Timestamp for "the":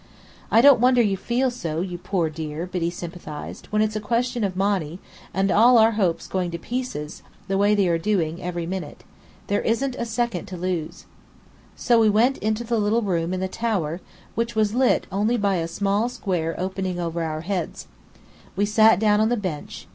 7.47-7.55, 12.63-12.79, 13.41-13.47, 19.29-19.37